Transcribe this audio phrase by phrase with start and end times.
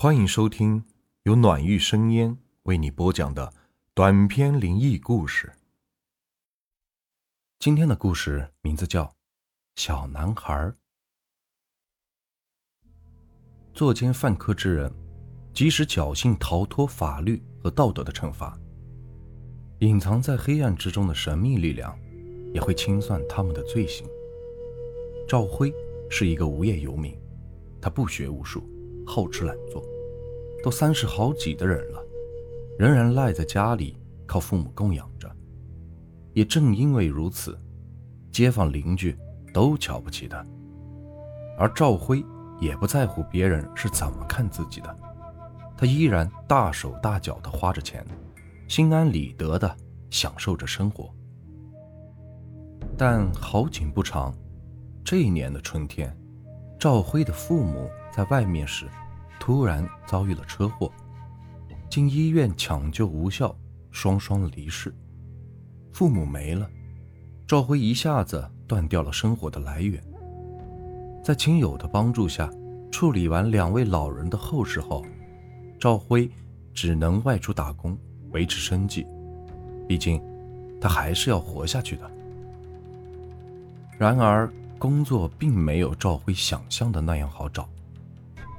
[0.00, 0.84] 欢迎收听
[1.24, 3.52] 由暖玉生烟为你播讲的
[3.94, 5.52] 短篇灵异故事。
[7.58, 9.04] 今天的故事名字叫
[9.74, 10.54] 《小男孩》。
[13.74, 14.94] 作奸犯科之人，
[15.52, 18.56] 即使侥幸逃脱法律和道德的惩罚，
[19.80, 21.98] 隐藏在黑暗之中的神秘力量，
[22.54, 24.06] 也会清算他们的罪行。
[25.28, 25.74] 赵辉
[26.08, 27.20] 是一个无业游民，
[27.80, 28.62] 他不学无术。
[29.08, 29.82] 好吃懒做，
[30.62, 32.04] 都三十好几的人了，
[32.78, 35.26] 仍然赖在家里靠父母供养着。
[36.34, 37.58] 也正因为如此，
[38.30, 39.16] 街坊邻居
[39.54, 40.46] 都瞧不起他。
[41.56, 42.22] 而赵辉
[42.60, 44.94] 也不在乎别人是怎么看自己的，
[45.74, 48.06] 他依然大手大脚的花着钱，
[48.68, 49.74] 心安理得的
[50.10, 51.10] 享受着生活。
[52.96, 54.34] 但好景不长，
[55.02, 56.14] 这一年的春天，
[56.78, 57.88] 赵辉的父母。
[58.18, 58.88] 在外面时，
[59.38, 60.90] 突然遭遇了车祸，
[61.88, 63.56] 经医院抢救无效，
[63.92, 64.92] 双双离世。
[65.92, 66.68] 父母没了，
[67.46, 70.02] 赵辉一下子断掉了生活的来源。
[71.22, 72.50] 在亲友的帮助下，
[72.90, 75.06] 处理完两位老人的后事后，
[75.78, 76.28] 赵辉
[76.74, 77.96] 只能外出打工
[78.32, 79.06] 维持生计，
[79.86, 80.20] 毕竟
[80.80, 82.10] 他还是要活下去的。
[83.96, 87.68] 然而，工作并没有赵辉想象的那样好找。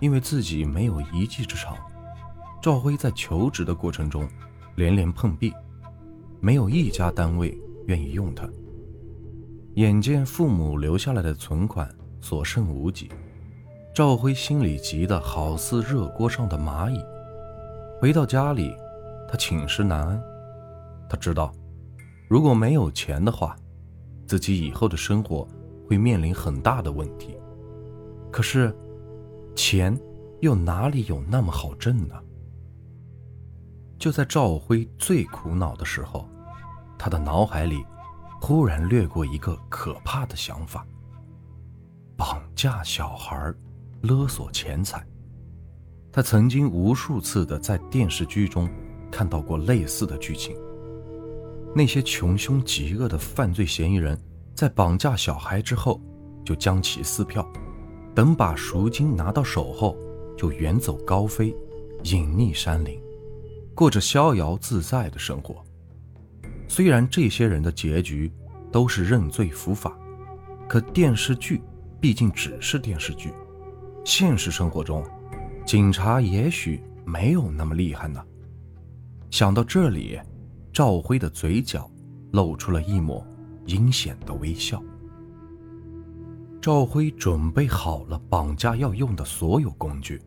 [0.00, 1.76] 因为自己没有一技之长，
[2.62, 4.28] 赵辉在求职的过程中
[4.76, 5.52] 连连碰壁，
[6.40, 8.48] 没有一家单位愿意用他。
[9.74, 13.10] 眼见父母留下来的存款所剩无几，
[13.92, 17.00] 赵辉心里急得好似热锅上的蚂蚁。
[18.00, 18.72] 回到家里，
[19.28, 20.22] 他寝食难安。
[21.10, 21.52] 他知道，
[22.28, 23.56] 如果没有钱的话，
[24.26, 25.46] 自己以后的生活
[25.88, 27.36] 会面临很大的问题。
[28.30, 28.72] 可是。
[29.58, 29.98] 钱
[30.40, 32.14] 又哪里有那么好挣呢？
[33.98, 36.28] 就在赵辉最苦恼的时候，
[36.96, 37.84] 他的脑海里
[38.40, 40.86] 忽然掠过一个可怕的想法：
[42.16, 43.52] 绑架小孩，
[44.02, 45.04] 勒索钱财。
[46.12, 48.70] 他曾经无数次的在电视剧中
[49.10, 50.56] 看到过类似的剧情。
[51.74, 54.16] 那些穷凶极恶的犯罪嫌疑人
[54.54, 56.00] 在绑架小孩之后，
[56.44, 57.44] 就将其撕票。
[58.14, 59.96] 等把赎金拿到手后，
[60.36, 61.54] 就远走高飞，
[62.04, 63.00] 隐匿山林，
[63.74, 65.64] 过着逍遥自在的生活。
[66.66, 68.30] 虽然这些人的结局
[68.70, 69.96] 都是认罪伏法，
[70.68, 71.62] 可电视剧
[72.00, 73.32] 毕竟只是电视剧，
[74.04, 75.04] 现实生活中，
[75.64, 78.22] 警察也许没有那么厉害呢。
[79.30, 80.18] 想到这里，
[80.72, 81.90] 赵辉的嘴角
[82.32, 83.26] 露出了一抹
[83.66, 84.82] 阴险的微笑。
[86.68, 90.20] 赵辉准备好了绑架要用的所有工具，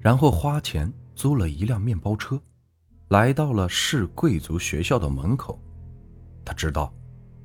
[0.00, 2.36] 然后花钱租了一辆面包车，
[3.10, 5.62] 来到了市贵族学校的门口。
[6.44, 6.92] 他知道，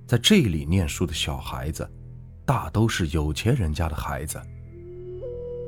[0.08, 1.88] 在这里念书的小孩子，
[2.47, 4.42] 大都是有钱人家的孩子。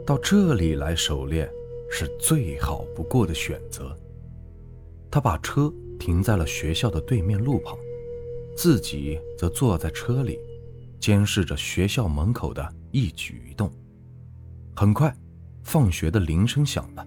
[0.03, 1.47] 到这里来狩猎
[1.91, 3.95] 是最好不过的选择。
[5.11, 7.77] 他把车停在了学校的对面路旁，
[8.55, 10.39] 自己则坐在车里。
[10.99, 13.71] 监视着学校门口的一举一动。
[14.75, 15.15] 很快，
[15.63, 17.05] 放学的铃声响了，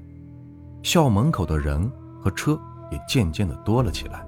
[0.83, 1.91] 校门口的人
[2.21, 4.27] 和车也渐渐的多了起来。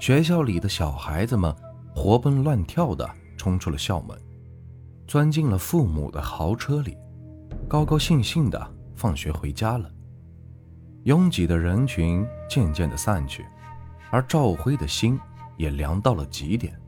[0.00, 1.54] 学校里的小孩子们
[1.94, 4.18] 活蹦乱跳的冲出了校门，
[5.06, 6.96] 钻进了父母的豪车里，
[7.68, 9.90] 高高兴兴的放学回家了。
[11.04, 13.44] 拥挤的人群渐渐的散去，
[14.10, 15.18] 而赵辉的心
[15.56, 16.78] 也凉到了极点。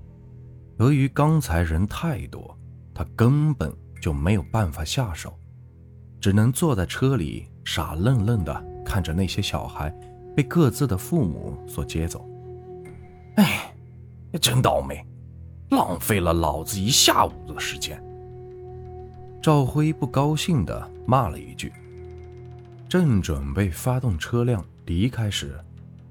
[0.78, 2.54] 由于刚才人太多，
[2.94, 5.32] 他根本就没有办法下手，
[6.20, 9.90] 只能坐在车里傻愣愣的看着那些小孩
[10.36, 12.28] 被各自的父母所接走。
[13.36, 13.74] 哎，
[14.38, 15.02] 真倒霉，
[15.70, 17.98] 浪费了老子一下午的时间。
[19.40, 21.72] 赵辉不高兴的骂了一句，
[22.86, 25.58] 正准备发动车辆离开时，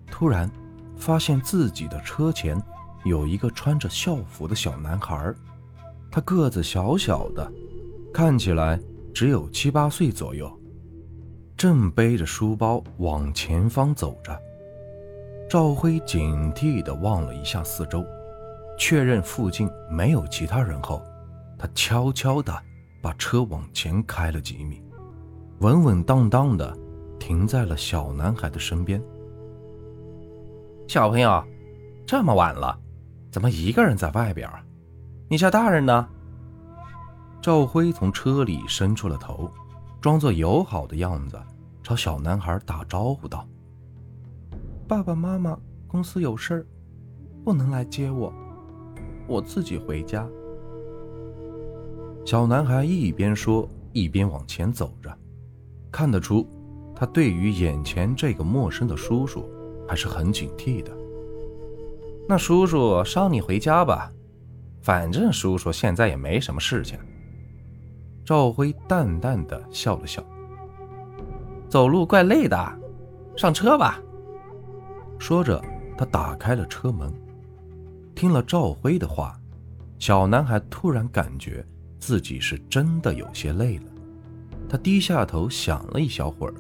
[0.10, 0.50] 突然
[0.98, 2.60] 发现自己的车前。
[3.06, 5.34] 有一个穿着校服的小男孩，
[6.12, 7.52] 他个子小小的，
[8.12, 8.80] 看起来
[9.14, 10.52] 只有七八岁左右，
[11.56, 14.36] 正背着书包往前方走着。
[15.48, 18.04] 赵辉警惕地望了一下四周，
[18.80, 21.00] 确认附近没有其他人后，
[21.60, 22.52] 他悄悄地
[23.04, 24.82] 把车往前开了几米，
[25.60, 26.76] 稳稳当当地
[27.20, 29.00] 停在了小男孩的身边。
[30.88, 31.44] 小朋友，
[32.08, 32.80] 这么晚了。
[33.36, 34.64] 怎么一个人在外边啊？
[35.28, 36.08] 你家大人呢？
[37.42, 39.52] 赵辉从车里伸出了头，
[40.00, 41.38] 装作友好的样子，
[41.84, 43.46] 朝小男孩打招呼道
[44.88, 46.66] ：“爸爸妈妈公司有事儿，
[47.44, 48.34] 不能来接我，
[49.28, 50.26] 我自己回家。”
[52.26, 55.14] 小男孩一边说，一边往前走着，
[55.92, 56.48] 看得出，
[56.96, 59.46] 他对于眼前这个陌生的叔叔
[59.86, 60.96] 还是很警惕的。
[62.28, 64.12] 那叔叔捎你回家吧，
[64.82, 66.98] 反正叔叔现在也没什么事情。
[68.26, 70.24] 赵辉淡淡的笑了笑。
[71.70, 72.80] 走路怪累的，
[73.36, 74.02] 上车吧。
[75.20, 75.64] 说着，
[75.98, 77.14] 他打开了车门。
[78.16, 79.40] 听了赵辉的话，
[80.00, 81.66] 小男孩突然感觉。
[81.98, 83.86] 自己是真的有些累了，
[84.70, 86.54] 他低下头想了一小会儿，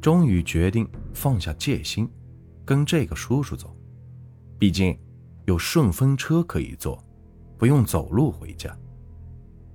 [0.00, 2.10] 终于决定放下戒心，
[2.64, 3.72] 跟这个叔叔走。
[4.62, 4.96] 毕竟
[5.44, 6.96] 有顺风车可以坐，
[7.58, 8.72] 不用走路回家。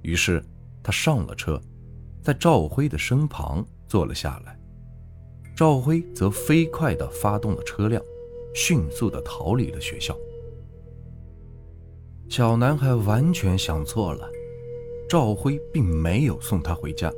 [0.02, 0.42] 于是
[0.82, 1.62] 他上了车，
[2.24, 4.58] 在赵辉的身旁坐了下来。
[5.58, 8.02] 赵辉则飞快地发动了车辆，
[8.56, 10.16] 迅速地逃离了学校。
[12.30, 14.26] 小男孩完全想错了，
[15.10, 17.12] 赵辉并没有送他回家，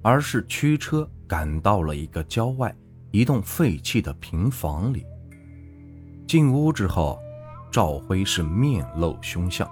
[0.00, 2.74] 而是驱车赶到了一个郊外
[3.10, 5.04] 一栋废弃的平房里。
[6.26, 7.18] 进屋之后，
[7.70, 9.68] 赵辉是面露凶相，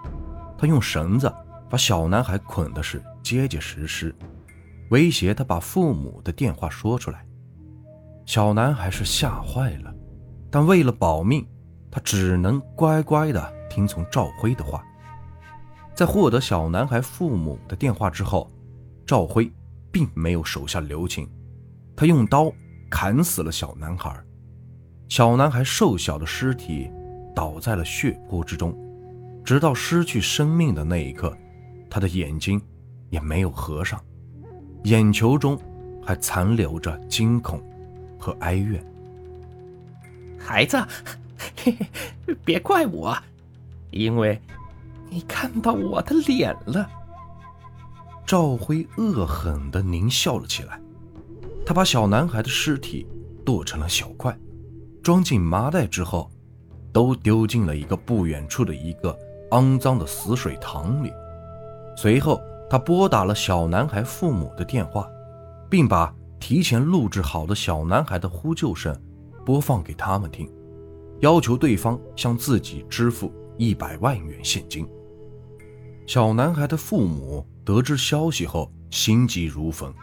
[0.57, 1.33] 他用绳子
[1.69, 4.15] 把小男孩捆的是结结实实，
[4.91, 7.27] 威胁他把父母的电话说出来。
[8.25, 9.93] 小男孩是吓坏了，
[10.51, 11.47] 但为了保命，
[11.91, 13.53] 他只能乖乖的。
[13.69, 14.85] 听从赵辉的话，
[15.97, 18.49] 在获得小男孩父母的电话之后，
[19.05, 19.53] 赵辉
[19.91, 21.29] 并没有手下留情，
[21.97, 22.53] 他用刀
[22.89, 24.17] 砍死了小男孩。
[25.09, 26.91] 小男孩瘦小的尸体
[27.35, 28.77] 倒在了血泊之中，
[29.45, 31.37] 直到失去生命的那一刻，
[31.89, 32.61] 他的眼睛
[33.11, 34.01] 也没有合上，
[34.85, 35.59] 眼球中
[36.05, 37.63] 还残留着惊恐
[38.19, 38.85] 和哀怨。
[40.39, 40.77] 孩子，
[41.63, 41.77] 嘿
[42.27, 43.17] 嘿，别怪我。
[43.91, 44.41] 因为，
[45.09, 46.91] 你看到我的脸了。
[48.27, 50.81] 赵辉恶狠地狞笑了起来，
[51.65, 53.07] 他把小男孩的尸体
[53.45, 54.37] 剁成了小块，
[55.05, 56.29] 装进麻袋之后，
[56.91, 59.17] 都丢进了一个不远处的一个
[59.51, 61.13] 肮脏的死水塘里。
[61.97, 65.07] 随后，他拨打了小男孩父母的电话，
[65.69, 68.99] 并把提前录制好的小男孩的呼救声
[69.45, 70.51] 播放给他们听，
[71.21, 73.33] 要求对方向自己支付。
[73.57, 74.85] 一百万元现金。
[76.09, 79.95] 小男孩的父母得知消息后心急如焚，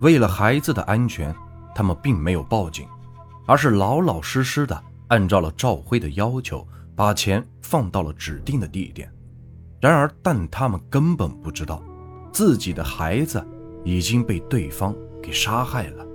[0.00, 1.34] 为了孩子的安全，
[1.74, 2.88] 他们并没有报警，
[3.48, 6.64] 而是老老实实的按照了赵辉的要求，
[6.94, 9.10] 把钱放到了指定的地点。
[9.80, 11.82] 然而，但他们根本不知道，
[12.30, 13.42] 自己的孩子
[13.84, 16.06] 已经被对方给杀害了，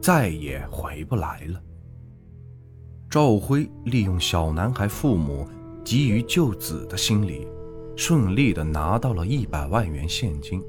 [0.00, 1.60] 再也回不来了。
[3.10, 5.46] 赵辉利用小男孩父母。
[5.82, 7.48] 急于救子的心理，
[7.96, 10.62] 顺利的拿到了一百万元现金。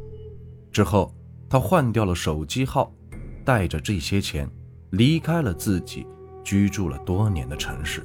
[0.71, 1.13] 之后，
[1.49, 2.91] 他换掉了手机号，
[3.43, 4.49] 带着这些钱
[4.91, 6.05] 离开了自己
[6.43, 8.03] 居住了多年的城市，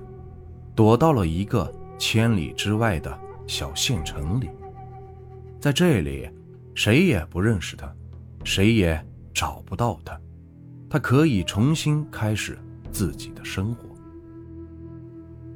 [0.75, 4.49] 躲到了一个千里之外的小县城里。
[5.61, 6.29] 在这里，
[6.75, 7.93] 谁也不认识他，
[8.45, 9.05] 谁也
[9.35, 10.21] 找不到他，
[10.89, 12.59] 他可以重新开始
[12.93, 13.89] 自己的生活。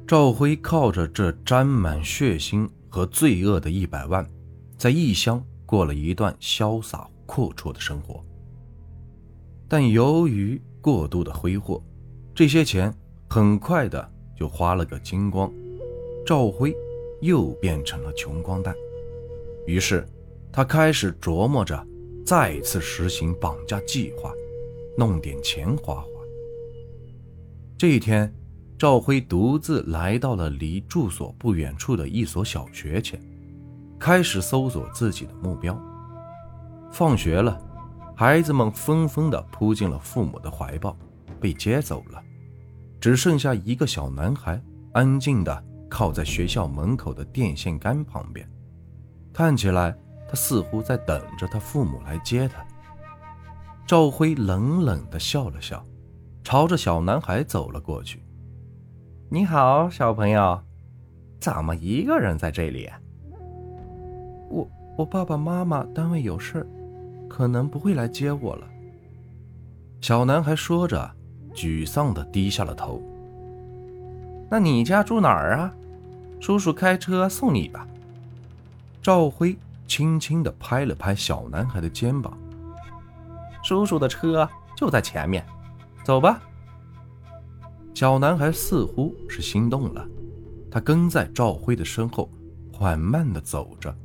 [0.05, 4.27] 赵辉靠着这沾满血腥和罪恶的一百万，
[4.77, 8.21] 在异乡过了一段潇洒阔绰的生活。
[9.69, 11.81] 但由于过度的挥霍，
[12.35, 12.93] 这些钱
[13.29, 15.51] 很快的就花了个精光，
[16.25, 16.75] 赵辉
[17.21, 18.75] 又变成了穷光蛋。
[19.65, 20.05] 于是，
[20.51, 21.87] 他开始琢磨着
[22.25, 24.33] 再次实行绑架计划，
[24.97, 26.07] 弄点钱花花。
[27.77, 28.33] 这一天。
[28.79, 33.21] 赵辉独自来到了离住所不远处的一所小学前，
[33.99, 35.79] 开始搜索自己的目标。
[36.91, 37.61] 放学了，
[38.15, 40.95] 孩子们纷纷的扑进了父母的怀抱，
[41.39, 42.21] 被接走了，
[42.99, 44.61] 只剩下一个小男孩
[44.93, 48.47] 安静的靠在学校门口的电线杆旁边，
[49.33, 49.97] 看起来
[50.29, 52.63] 他似乎在等着他父母来接他。
[53.87, 55.83] 赵辉冷冷的笑了笑，
[56.43, 58.23] 朝着小男孩走了过去。
[59.29, 60.61] 你好，小朋友，
[61.39, 62.89] 怎么一个人在这里？
[64.49, 66.67] 我我爸爸妈妈单位有事
[67.31, 68.67] 可能不会来接我了。
[70.01, 71.09] 小男孩说着，
[71.53, 73.01] 沮丧的低下了头。
[74.49, 75.73] 那你家住哪儿啊？
[76.41, 77.87] 叔叔开车送你吧。
[79.01, 79.55] 赵辉
[79.87, 82.37] 轻轻的拍了拍小男孩的肩膀。
[83.63, 85.45] 叔叔的车就在前面，
[86.03, 86.41] 走吧。
[87.93, 90.05] 小男孩似乎是心动了，
[90.69, 92.29] 他跟在赵辉的身后，
[92.73, 93.95] 缓慢地走着。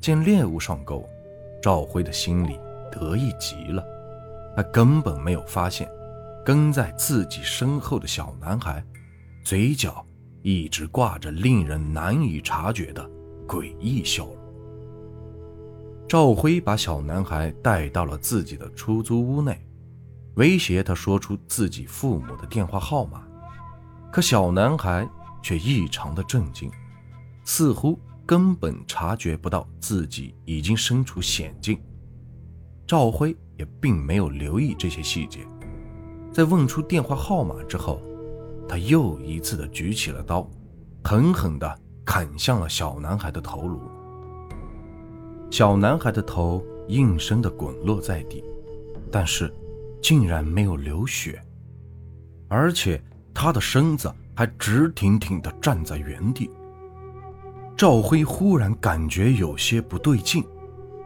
[0.00, 1.06] 见猎物上钩，
[1.68, 2.58] 赵辉的心里
[2.90, 3.84] 得意极了。
[4.56, 5.86] 他根本没有发现，
[6.42, 8.82] 跟在自己身后的小男孩，
[9.44, 10.02] 嘴角
[10.40, 13.06] 一直挂着令人难以察觉的
[13.46, 14.34] 诡异笑容。
[16.08, 19.62] 赵辉把小男孩带到了自己的出租屋内。
[20.36, 23.22] 威胁他说出自己父母的电话号码，
[24.10, 25.06] 可小男孩
[25.42, 26.70] 却异常的镇静，
[27.44, 31.80] 似乎根本察觉不到自己已经身处险境。
[32.86, 35.40] 赵辉也并没有留意这些细节，
[36.30, 38.02] 在问出电话号码之后，
[38.68, 40.46] 他又一次的举起了刀，
[41.02, 43.80] 狠狠的砍向了小男孩的头颅。
[45.50, 48.44] 小男孩的头应声的滚落在地，
[49.10, 49.50] 但是。
[50.00, 51.44] 竟然没有流血，
[52.46, 53.02] 而且
[53.34, 56.48] 他的身子还直挺挺的站在原地。
[57.78, 60.44] 赵辉忽然感觉有些不对劲，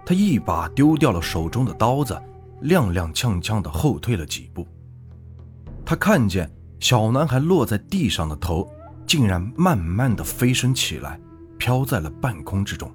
[0.07, 2.15] 他一把丢掉了手中的刀子，
[2.63, 4.67] 踉踉跄跄地后退了几步。
[5.85, 6.51] 他看见
[6.81, 8.67] 小男孩落在地上的头，
[9.07, 11.21] 竟然慢慢地飞升起来，
[11.59, 12.91] 飘在了半空之中。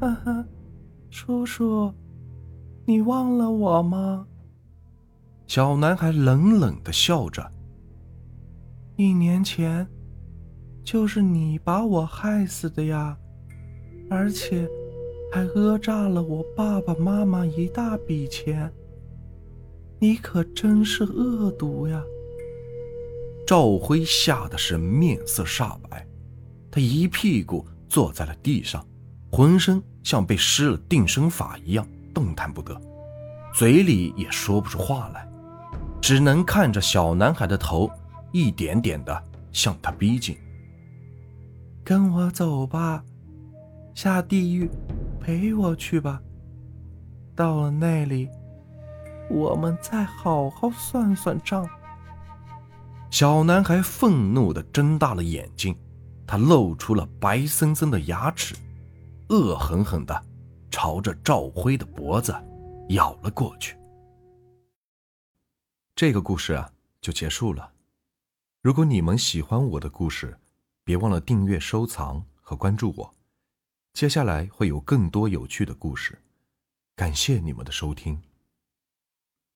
[0.00, 0.44] 哈哈，
[1.10, 1.94] 叔叔。
[2.86, 4.26] 你忘了我吗？
[5.46, 7.52] 小男孩冷冷的笑着。
[8.96, 9.86] 一年前，
[10.84, 13.16] 就是你把我害死的呀，
[14.08, 14.68] 而且
[15.32, 18.72] 还讹诈了我爸爸妈妈一大笔钱。
[19.98, 22.02] 你可真是恶毒呀！
[23.46, 26.06] 赵辉吓得是面色煞白，
[26.70, 28.84] 他一屁股坐在了地上，
[29.30, 31.86] 浑身像被施了定身法一样。
[32.12, 32.80] 动弹不得，
[33.54, 35.28] 嘴里也说不出话来，
[36.00, 37.88] 只能看着小男孩的头
[38.32, 39.22] 一点点的
[39.52, 40.36] 向他逼近。
[41.90, 43.04] 跟我走吧，
[43.96, 44.70] 下地狱
[45.20, 46.22] 陪我去吧。
[47.34, 48.28] 到了那里，
[49.28, 51.68] 我们再好好算算账。
[53.10, 55.76] 小男孩愤怒的睁大了眼睛，
[56.28, 58.54] 他露出了白森森的牙齿，
[59.30, 60.24] 恶狠狠的。
[60.70, 62.32] 朝着赵辉的脖子
[62.90, 63.76] 咬了过去。
[65.96, 66.70] 这个故事啊，
[67.00, 67.72] 就结束了。
[68.62, 70.38] 如果你们喜欢我的故事，
[70.84, 73.14] 别忘了订阅、收藏和关注我。
[73.92, 76.18] 接下来会有更多有趣的故事。
[76.96, 78.29] 感谢你们的收听。